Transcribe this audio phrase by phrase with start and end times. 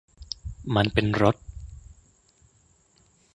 [0.75, 1.35] มันเป็นรถ